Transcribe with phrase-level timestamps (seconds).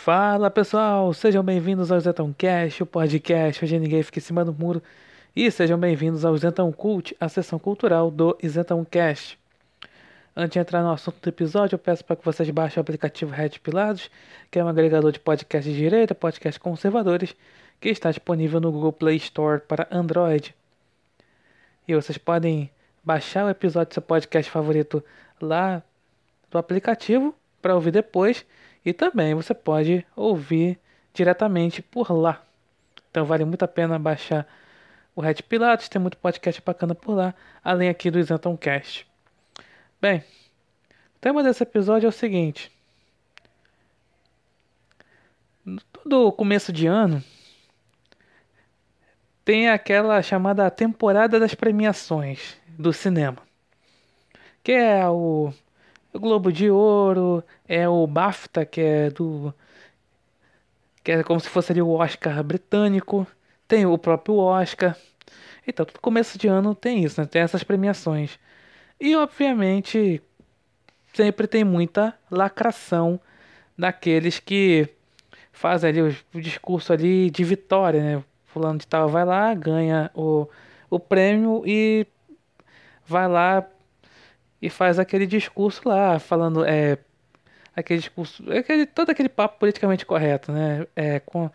[0.00, 4.54] Fala pessoal, sejam bem-vindos ao Zetão Cast, o podcast onde ninguém fica em cima do
[4.54, 4.80] muro.
[5.34, 9.36] E sejam bem-vindos ao Zetão Cult, a sessão cultural do Zetão Cast.
[10.36, 13.32] Antes de entrar no assunto do episódio, eu peço para que vocês baixem o aplicativo
[13.32, 14.08] Red Pilados,
[14.52, 17.34] que é um agregador de podcast de direita, podcast conservadores,
[17.80, 20.54] que está disponível no Google Play Store para Android.
[21.88, 22.70] E vocês podem
[23.02, 25.04] baixar o episódio do seu podcast favorito
[25.40, 25.82] lá
[26.52, 28.44] do aplicativo para ouvir depois
[28.84, 30.78] e também você pode ouvir
[31.12, 32.42] diretamente por lá.
[33.10, 34.46] Então vale muito a pena baixar
[35.14, 39.04] o Red Pilates, tem muito podcast bacana por lá, além aqui do Isenton Cast.
[40.00, 42.70] Bem, o tema desse episódio é o seguinte:
[45.92, 47.22] todo começo de ano
[49.44, 53.38] tem aquela chamada temporada das premiações do cinema,
[54.62, 55.52] que é o
[56.12, 59.54] o Globo de Ouro, é o BAFTA, que é do.
[61.04, 63.26] que é como se fosse ali o Oscar britânico,
[63.66, 64.96] tem o próprio Oscar.
[65.66, 67.26] Então, todo começo de ano tem isso, né?
[67.26, 68.38] Tem essas premiações.
[68.98, 70.22] E, obviamente,
[71.12, 73.20] sempre tem muita lacração
[73.76, 74.88] daqueles que
[75.52, 76.02] fazem ali
[76.34, 78.24] o, discurso ali de vitória, né?
[78.46, 80.48] Fulano de tal vai lá, ganha o,
[80.88, 82.06] o prêmio e
[83.06, 83.66] vai lá
[84.60, 86.98] e faz aquele discurso lá, falando é
[87.74, 90.86] aquele discurso, aquele, todo aquele papo politicamente correto, né?
[90.96, 91.50] É, com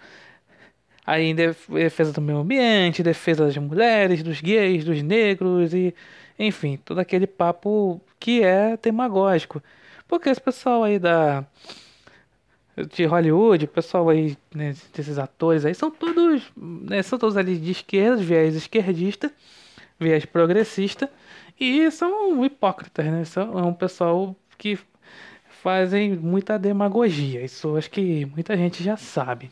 [1.06, 5.94] aí em defesa do meio ambiente, defesa das mulheres, dos gays, dos negros e
[6.40, 9.62] enfim, todo aquele papo que é demagógico.
[10.08, 11.46] Porque esse pessoal aí da
[12.96, 17.58] de Hollywood, o pessoal aí, né, desses atores aí, são todos, né, são todos ali
[17.58, 19.32] de esquerda, viés esquerdista,
[20.00, 21.10] viés progressista,
[21.60, 23.26] e são hipócritas, né?
[23.26, 24.78] São, é um pessoal que
[25.64, 27.44] fazem muita demagogia.
[27.44, 29.52] Isso acho que muita gente já sabe.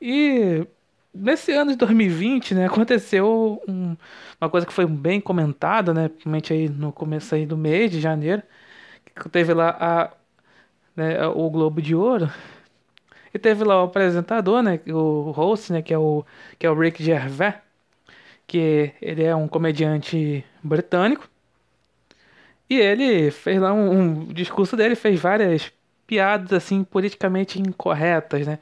[0.00, 0.66] E
[1.14, 3.96] nesse ano de 2020, né, aconteceu um,
[4.40, 8.00] uma coisa que foi bem comentada, né, principalmente aí no começo aí do mês de
[8.00, 8.42] janeiro,
[9.14, 10.12] que teve lá a,
[10.96, 12.30] né, o Globo de Ouro
[13.34, 16.24] e teve lá o apresentador, né, o host, né, que é o
[16.58, 17.54] que é o Rick Gervais
[18.46, 21.28] que ele é um comediante britânico.
[22.68, 25.72] E ele fez lá um, um discurso dele, fez várias
[26.06, 28.58] piadas assim politicamente incorretas, né?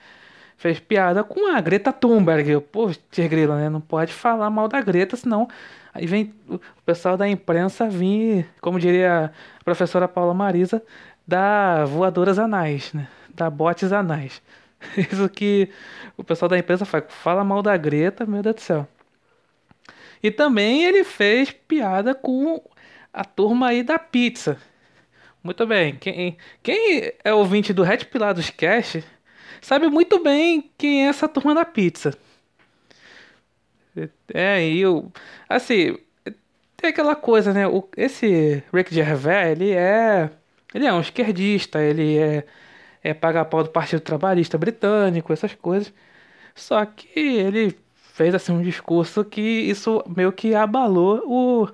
[0.56, 2.60] Fez piada com a Greta Thunberg.
[2.72, 3.68] Pô, Grila, né?
[3.68, 5.48] Não pode falar mal da Greta, senão
[5.94, 10.82] aí vem o pessoal da imprensa vir, como diria a professora Paula Marisa,
[11.26, 13.08] da voadoras anais, né?
[13.34, 14.42] Da botes anais.
[14.96, 15.70] Isso que
[16.16, 18.88] o pessoal da imprensa fala, fala mal da Greta, meu Deus do céu.
[20.22, 22.62] E também ele fez piada com
[23.12, 24.58] a turma aí da pizza.
[25.42, 25.96] Muito bem.
[25.96, 29.02] Quem, quem é ouvinte do Red Pilados Cast
[29.60, 32.16] sabe muito bem quem é essa turma da pizza.
[34.32, 35.10] É, e eu.
[35.48, 35.96] Assim,
[36.76, 37.66] tem aquela coisa, né?
[37.66, 40.30] O, esse Rick Gervais, ele é.
[40.74, 42.46] Ele é um esquerdista, ele é.
[43.02, 45.92] É paga pau do Partido Trabalhista Britânico, essas coisas.
[46.54, 47.76] Só que ele
[48.12, 51.68] fez assim um discurso que isso meio que abalou o,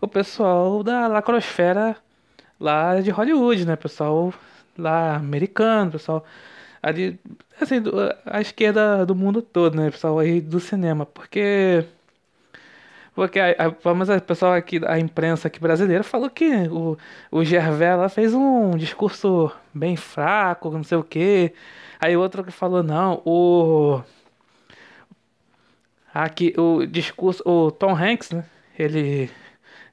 [0.00, 1.96] o pessoal da lacrosfera
[2.60, 3.76] lá de Hollywood, né?
[3.76, 4.32] Pessoal
[4.78, 6.24] lá americano, pessoal
[6.82, 7.18] ali,
[7.60, 7.76] assim,
[8.26, 9.90] a esquerda do mundo todo, né?
[9.90, 11.84] Pessoal aí do cinema, porque
[13.14, 13.54] porque a,
[13.84, 16.96] a, mas a pessoal aqui, a imprensa aqui brasileira falou que o,
[17.30, 21.52] o Gervais lá fez um discurso bem fraco, não sei o quê.
[22.00, 24.00] Aí outro que falou, não, o
[26.14, 28.44] Aqui o discurso, o Tom Hanks, né?
[28.78, 29.30] Ele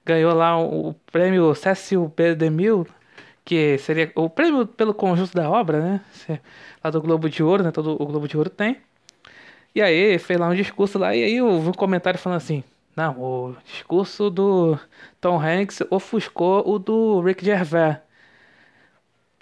[0.05, 2.35] ganhou lá o, prêmio Cecil B.
[2.35, 2.85] DeMille,
[3.45, 6.01] que seria o prêmio pelo conjunto da obra, né?
[6.83, 7.71] Lá do Globo de Ouro, né?
[7.71, 8.77] Todo o Globo de Ouro tem.
[9.73, 12.63] E aí fez lá um discurso lá e aí eu vi um comentário falando assim:
[12.95, 14.77] "Não, o discurso do
[15.21, 17.97] Tom Hanks ofuscou o do Rick Gervais".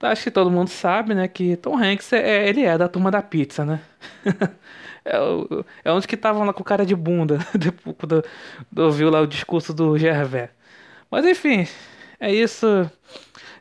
[0.01, 3.21] Acho que todo mundo sabe, né, que Tom Hanks é, ele é da turma da
[3.21, 3.81] pizza, né?
[5.07, 8.23] É, é uns que estavam lá com cara de bunda depois do,
[8.69, 10.49] do, ouviu lá o discurso do Gervais.
[11.09, 11.65] Mas enfim,
[12.19, 12.91] é isso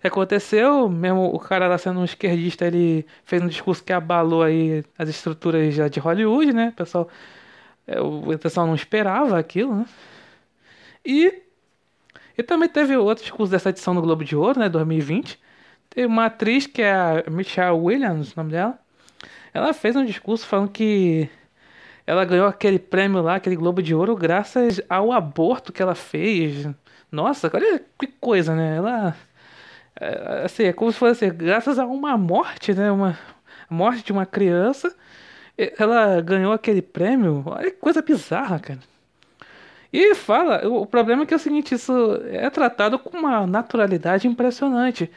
[0.00, 0.88] que aconteceu.
[0.88, 5.08] Mesmo o cara lá sendo um esquerdista, ele fez um discurso que abalou aí as
[5.08, 6.70] estruturas já de Hollywood, né?
[6.70, 7.08] O pessoal,
[7.86, 9.86] é, o pessoal não esperava aquilo, né?
[11.04, 11.42] E,
[12.36, 14.68] e também teve outro discurso dessa edição do Globo de Ouro, né?
[14.68, 15.40] 2020.
[15.90, 18.78] Tem uma atriz que é a Michelle Williams, o nome dela
[19.56, 21.28] ela fez um discurso falando que
[22.06, 26.68] ela ganhou aquele prêmio lá, aquele Globo de Ouro, graças ao aborto que ela fez.
[27.10, 28.76] Nossa, olha que coisa, né?
[28.76, 29.16] Ela.
[29.98, 32.90] É, assim, é como se fosse assim, graças a uma morte, né?
[32.92, 33.18] Uma,
[33.70, 34.94] morte de uma criança,
[35.78, 37.42] ela ganhou aquele prêmio.
[37.46, 38.80] Olha que coisa bizarra, cara.
[39.92, 41.92] E fala, o problema é que é o seguinte, isso
[42.26, 45.10] é tratado com uma naturalidade impressionante.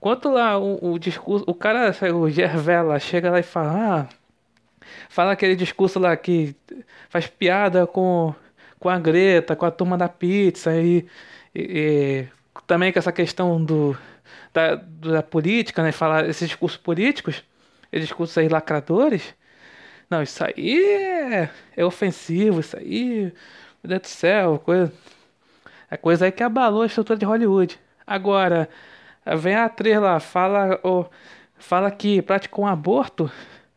[0.00, 4.08] Quanto lá o, o discurso, o cara, o Gervela, chega lá e fala, ah,
[5.08, 6.56] fala aquele discurso lá que
[7.08, 8.34] faz piada com,
[8.78, 11.06] com a Greta, com a turma da pizza e,
[11.54, 12.28] e, e
[12.66, 13.96] também com essa questão do,
[14.52, 15.92] da, da política, né?
[15.92, 17.44] Falar esses discursos políticos,
[17.92, 19.34] esses discursos aí lacradores.
[20.10, 23.32] Não, isso aí é, é ofensivo, isso aí,
[23.82, 24.92] meu Deus do céu, coisa,
[25.90, 27.78] é coisa aí que abalou a estrutura de Hollywood.
[28.06, 28.68] Agora,
[29.36, 31.04] vem a atriz lá, fala, oh,
[31.56, 33.30] fala que praticou um aborto,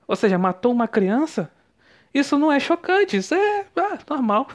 [0.08, 1.50] ou seja, matou uma criança.
[2.14, 4.48] Isso não é chocante, isso é ah, normal.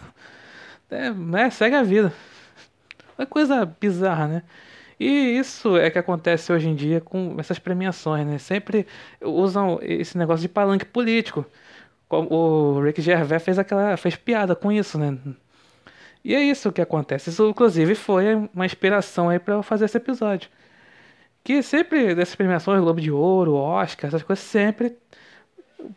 [0.90, 2.12] É, né, segue a vida.
[3.18, 4.42] É coisa bizarra, né?
[4.98, 8.38] E isso é que acontece hoje em dia com essas premiações, né?
[8.38, 8.86] Sempre
[9.20, 11.46] usam esse negócio de palanque político.
[12.10, 15.16] O Rick Gervais fez aquela fez piada com isso, né?
[16.24, 17.30] E é isso que acontece.
[17.30, 20.50] Isso inclusive foi uma inspiração aí para eu fazer esse episódio.
[21.42, 24.96] Que sempre dessas premiações, Globo de Ouro, Oscar, essas coisas sempre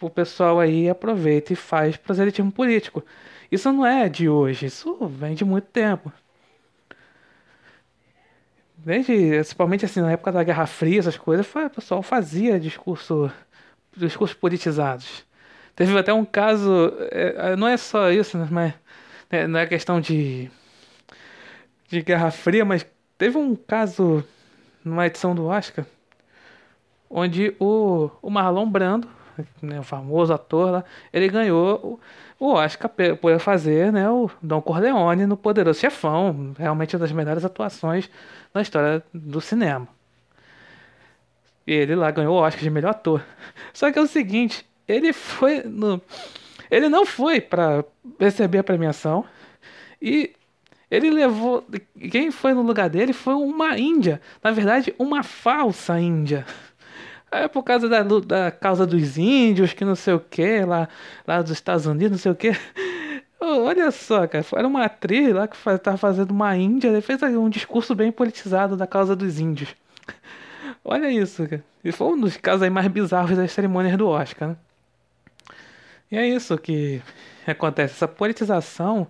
[0.01, 3.03] o pessoal aí aproveita e faz proselitismo político.
[3.51, 6.11] Isso não é de hoje, isso vem de muito tempo.
[8.77, 13.31] Desde, principalmente assim, na época da Guerra Fria, essas coisas, o pessoal fazia discurso,
[13.95, 15.25] discursos politizados.
[15.75, 18.73] Teve até um caso, é, é, não é só isso, né, mas
[19.29, 20.49] é, não é questão de,
[21.87, 22.85] de Guerra Fria, mas
[23.17, 24.23] teve um caso
[24.83, 25.85] numa edição do Oscar
[27.13, 29.07] onde o, o Marlon Brando,
[29.61, 31.99] né, o famoso ator lá, ele ganhou
[32.39, 32.89] o, o Oscar
[33.21, 38.09] por fazer né, o Don Corleone no Poderoso Chefão, realmente uma das melhores atuações
[38.51, 39.87] na história do cinema.
[41.67, 43.23] Ele lá ganhou o Oscar de melhor ator.
[43.71, 46.01] Só que é o seguinte, ele foi no
[46.71, 47.85] ele não foi para
[48.19, 49.23] receber a premiação
[50.01, 50.33] e
[50.93, 51.65] ele levou
[52.11, 56.45] quem foi no lugar dele foi uma índia, na verdade, uma falsa índia.
[57.35, 60.87] É por causa da, da causa dos índios, que não sei o que, lá,
[61.25, 62.51] lá dos Estados Unidos, não sei o que.
[63.41, 67.49] olha só, cara, era uma atriz lá que estava fazendo uma índia, ele fez um
[67.49, 69.75] discurso bem politizado da causa dos índios.
[70.85, 71.65] Olha isso, cara.
[71.83, 74.55] E foi um dos casos aí mais bizarros das cerimônias do Oscar, né?
[76.11, 77.01] E é isso que
[77.47, 79.07] acontece, essa politização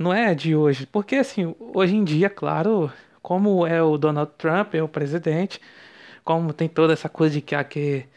[0.00, 2.90] não é de hoje, porque assim, hoje em dia, claro,
[3.22, 5.60] como é o Donald Trump, é o presidente,
[6.24, 8.08] como tem toda essa coisa de que aquele,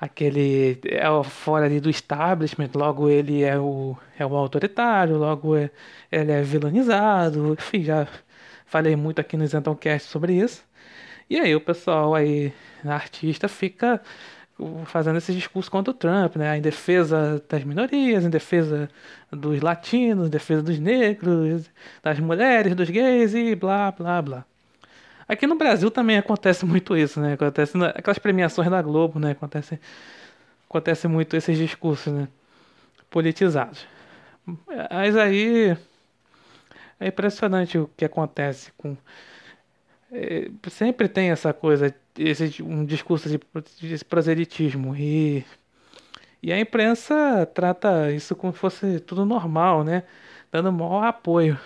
[0.00, 5.70] aquele é fora ali do establishment, logo ele é o, é o autoritário, logo é,
[6.10, 8.08] ele é vilanizado, enfim, já
[8.66, 10.64] falei muito aqui no Zentoncast sobre isso.
[11.30, 12.52] E aí o pessoal aí,
[12.84, 14.00] artista, fica
[14.86, 16.56] fazendo esse discurso contra o Trump, né?
[16.58, 18.88] Em defesa das minorias, em defesa
[19.30, 21.70] dos latinos, em defesa dos negros,
[22.02, 24.44] das mulheres, dos gays e blá, blá, blá.
[25.28, 27.34] Aqui no Brasil também acontece muito isso, né?
[27.34, 29.32] Acontece aquelas premiações da Globo, né?
[29.32, 29.80] Acontece,
[30.68, 32.28] acontece muito esses discursos, né?
[33.10, 33.86] Politizados.
[34.90, 35.76] Mas aí
[36.98, 38.96] é impressionante o que acontece com
[40.12, 43.40] é, sempre tem essa coisa, esse um discurso de,
[43.80, 45.44] de proselitismo e
[46.42, 50.02] e a imprensa trata isso como se fosse tudo normal, né?
[50.50, 51.58] Dando maior apoio.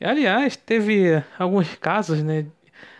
[0.00, 2.46] Aliás, teve alguns casos, né?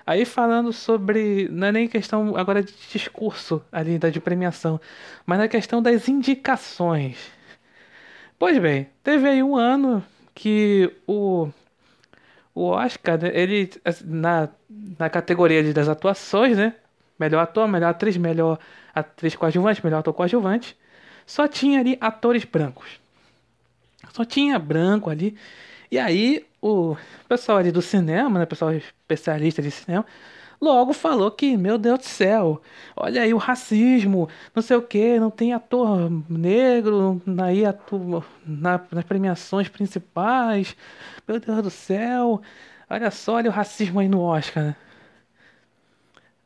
[0.07, 1.49] Aí falando sobre.
[1.49, 4.81] Não é nem questão agora de discurso ali da de premiação,
[5.25, 7.31] mas na questão das indicações.
[8.39, 10.05] Pois bem, teve aí um ano
[10.35, 11.49] que o,
[12.55, 13.71] o Oscar, né, ele
[14.05, 14.49] na,
[14.99, 16.75] na categoria das atuações, né?
[17.19, 18.59] Melhor ator, melhor atriz, melhor
[18.95, 20.77] atriz coadjuvante, melhor ator coadjuvante,
[21.27, 23.01] só tinha ali atores brancos.
[24.13, 25.37] Só tinha branco ali.
[25.91, 26.97] E aí o
[27.29, 30.05] pessoal ali do cinema, né, pessoal especialista de cinema,
[30.61, 32.61] logo falou que, meu Deus do céu,
[32.97, 38.81] olha aí o racismo, não sei o que, não tem ator negro aí ator, na,
[38.91, 40.77] nas premiações principais,
[41.27, 42.41] meu Deus do céu,
[42.89, 44.77] olha só, olha o racismo aí no Oscar, né?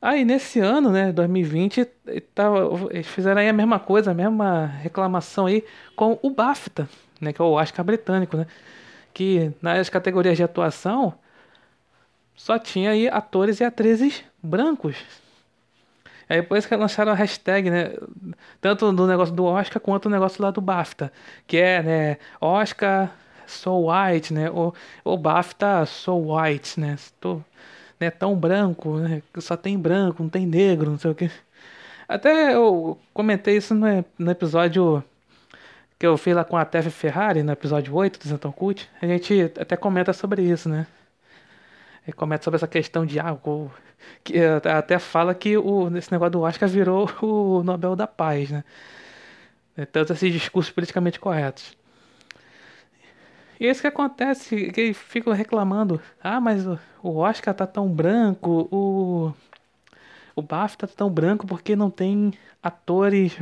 [0.00, 1.84] Aí nesse ano, né, 2020,
[2.32, 5.64] tava, eles fizeram aí a mesma coisa, a mesma reclamação aí
[5.96, 6.88] com o BAFTA,
[7.20, 8.46] né, que é o Oscar britânico, né?
[9.18, 11.12] que nas categorias de atuação
[12.38, 14.96] só tinha aí atores e atrizes brancos.
[16.28, 17.92] Aí depois que lançaram a hashtag, né?
[18.60, 21.12] Tanto no negócio do Oscar quanto no negócio lá do BAFTA.
[21.46, 22.16] Que é, né?
[22.40, 23.12] Oscar
[23.46, 24.50] so white, né?
[24.50, 26.96] Ou, ou BAFTA so white, né?
[27.20, 27.42] Tô,
[27.98, 31.28] né, tão branco, né, só tem branco, não tem negro, não sei o que.
[32.08, 35.02] Até eu comentei isso no, no episódio
[35.98, 38.88] que eu fiz lá com a Tef Ferrari, no episódio 8 do Zentão Cult.
[39.02, 40.86] A gente até comenta sobre isso, né?
[42.08, 43.20] Ele comenta sobre essa questão de.
[43.20, 43.36] Ah,
[44.24, 48.64] que até fala que o, esse negócio do Oscar virou o Nobel da Paz, né?
[49.76, 51.76] É tanto esses discursos politicamente corretos.
[53.60, 56.00] E é isso que acontece, que eles ficam reclamando.
[56.18, 59.34] Ah, mas o, o Oscar tá tão branco, o,
[60.34, 63.38] o BAFTA tá tão branco porque não tem atores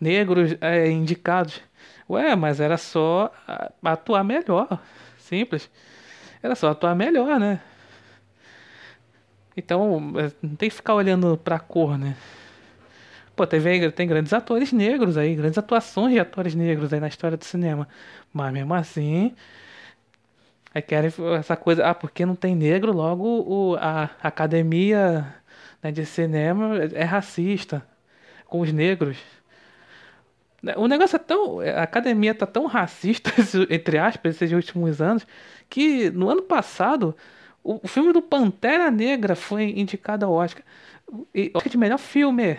[0.00, 1.62] negros é, indicados.
[2.10, 3.32] Ué, mas era só
[3.84, 4.82] atuar melhor.
[5.18, 5.70] Simples.
[6.42, 7.60] Era só atuar melhor, né?
[9.56, 12.14] Então, é, não tem que ficar olhando pra cor, né?
[13.34, 17.36] Pô, tem, tem grandes atores negros aí, grandes atuações de atores negros aí na história
[17.36, 17.86] do cinema.
[18.32, 19.34] Mas mesmo assim,
[20.74, 25.26] aí querem essa coisa, ah, porque não tem negro, logo o, a academia
[25.82, 27.86] né, de cinema é racista
[28.46, 29.18] com os negros.
[30.76, 31.60] O negócio é tão.
[31.60, 33.30] A academia tá tão racista,
[33.70, 35.26] entre aspas, esses últimos anos,
[35.68, 37.14] que no ano passado
[37.66, 40.62] o filme do Pantera Negra foi indicado ao Oscar.
[41.34, 42.58] E, Oscar de melhor filme.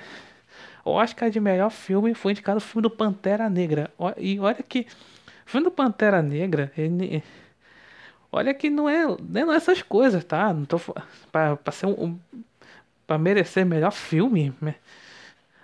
[0.83, 3.91] Oscar de melhor filme foi indicado o filme do Pantera Negra.
[4.17, 4.81] E olha que
[5.45, 7.23] o filme do Pantera Negra, ele,
[8.31, 10.53] olha que não é, não é essas coisas, tá?
[10.53, 10.79] Não tô
[11.31, 12.17] para ser um,
[13.05, 14.53] para merecer melhor filme.
[14.61, 14.75] Né?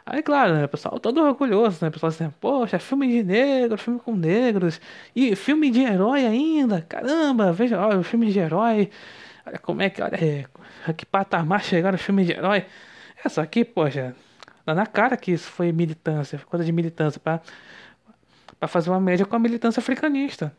[0.05, 1.89] Aí, claro, né, pessoal todo orgulhoso, né?
[1.89, 4.81] Pessoal assim, poxa, filme de negros, filme com negros,
[5.15, 8.89] e filme de herói ainda, caramba, veja, olha, o filme de herói,
[9.45, 12.65] olha como é que, olha, é, que patamar chegaram os filmes de herói.
[13.23, 14.15] Essa aqui, poxa,
[14.65, 17.41] Tá na cara que isso foi militância, coisa de militância, para
[18.59, 20.55] para fazer uma média com a militância africanista.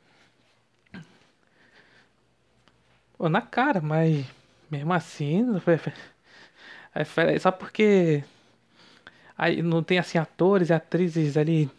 [3.16, 4.26] Pô, na cara, mas
[4.70, 5.44] mesmo assim,
[7.40, 8.22] só porque
[9.36, 11.70] aí não tem assim atores e atrizes ali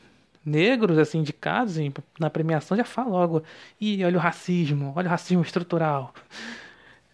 [0.46, 1.76] negros assim indicados
[2.20, 3.44] na premiação já fala logo
[3.80, 6.14] e olha o racismo, olha o racismo estrutural.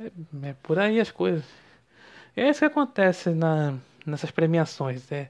[0.02, 1.44] É, é por aí as coisas.
[2.36, 5.12] É isso que acontece na nessas premiações.
[5.12, 5.30] É,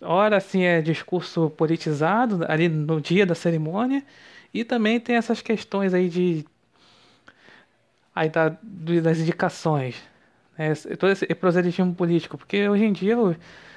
[0.00, 4.02] ora, assim, é discurso politizado ali no dia da cerimônia
[4.52, 6.44] e também tem essas questões aí de
[8.14, 8.56] aí da,
[9.02, 9.96] das indicações,
[10.56, 10.74] né?
[10.98, 13.36] todo esse proselitismo político, porque hoje em dia os,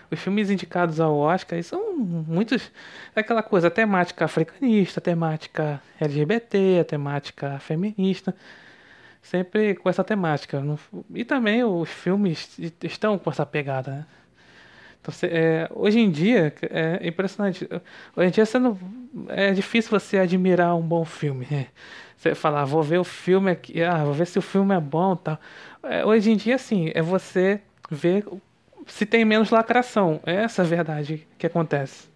[0.10, 2.72] os filmes indicados ao Oscar são muitos
[3.16, 8.36] aquela coisa, a temática africanista, a temática LGBT, a temática feminista
[9.22, 10.64] sempre com essa temática.
[11.14, 14.06] E também os filmes estão com essa pegada, né?
[15.02, 17.68] Então, é, hoje em dia, é impressionante.
[18.16, 18.44] Hoje em dia
[19.30, 21.48] é difícil você admirar um bom filme.
[21.50, 21.68] Né?
[22.16, 25.16] Você falar, vou ver o filme aqui, ah, vou ver se o filme é bom
[25.16, 25.40] tal.
[25.82, 27.60] É, hoje em dia, assim, é você
[27.90, 28.26] ver
[28.86, 30.20] se tem menos lacração.
[30.24, 32.08] É essa a verdade que acontece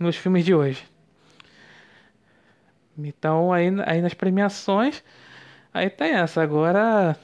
[0.00, 0.82] nos filmes de hoje.
[2.96, 5.04] Então, aí, aí nas premiações
[5.72, 7.16] Aí tem essa, agora.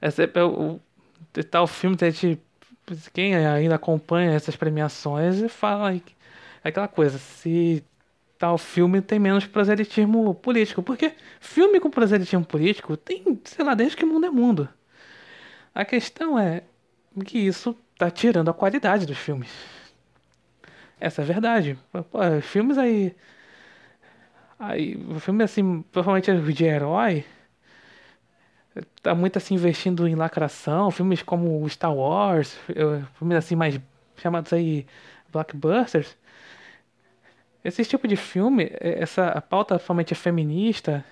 [0.00, 0.80] Essa, é o,
[1.62, 2.40] o filme, a gente,
[3.12, 6.02] quem ainda acompanha essas premiações fala aí,
[6.62, 7.84] aquela coisa, se
[8.38, 10.82] tal filme tem menos proselitismo político.
[10.82, 14.68] Porque filme com proselitismo político tem, sei lá, desde que mundo é mundo.
[15.74, 16.62] A questão é
[17.24, 19.50] que isso tá tirando a qualidade dos filmes.
[21.00, 21.78] Essa é a verdade.
[21.92, 23.14] Pô, filmes aí
[24.58, 27.24] Aí, o filme, assim, provavelmente é de herói.
[29.02, 30.90] Tá muito assim investindo em lacração.
[30.90, 32.58] Filmes como Star Wars,
[33.18, 33.78] filmes assim mais
[34.16, 34.86] chamados aí
[35.30, 36.16] blockbusters.
[37.64, 41.04] Esse tipo de filme, é, essa a pauta provavelmente é feminista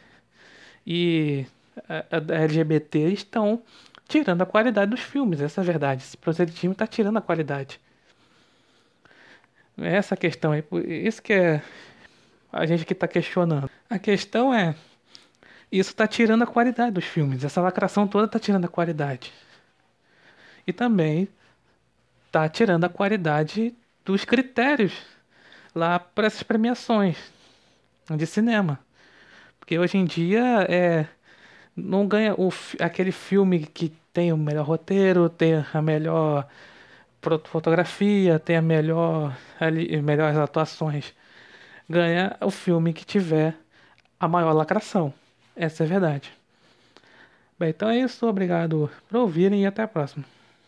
[0.86, 1.46] e
[1.88, 3.62] a, a LGBT estão
[4.06, 6.02] tirando a qualidade dos filmes, essa é a verdade.
[6.02, 7.80] Esse proselitismo está tirando a qualidade.
[9.78, 10.62] Essa questão aí,
[11.06, 11.62] isso que é
[12.52, 13.70] a gente que está questionando.
[13.88, 14.74] A questão é,
[15.70, 17.42] isso está tirando a qualidade dos filmes.
[17.42, 19.32] Essa lacração toda está tirando a qualidade.
[20.66, 21.26] E também
[22.26, 23.74] está tirando a qualidade
[24.04, 24.92] dos critérios
[25.74, 27.16] lá para essas premiações
[28.14, 28.78] de cinema.
[29.58, 31.06] Porque hoje em dia é
[31.74, 32.50] não ganha o,
[32.80, 36.46] aquele filme que tem o melhor roteiro, tem a melhor
[37.44, 41.14] fotografia, tem a melhor ali, melhores atuações
[41.92, 43.54] ganha o filme que tiver
[44.18, 45.12] a maior lacração.
[45.54, 46.32] Essa é a verdade.
[47.58, 48.26] Bem, então é isso.
[48.26, 50.24] Obrigado por ouvirem e até a próxima.